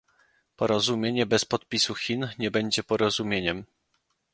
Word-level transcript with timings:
Porozumienie 0.55 1.25
bez 1.29 1.45
podpisu 1.45 1.93
Chin 1.95 2.29
nie 2.39 2.51
będzie 2.51 2.83
porozumieniem 2.83 3.65